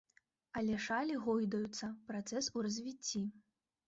[0.59, 3.23] Але шалі гойдаюцца, працэс у развіцці.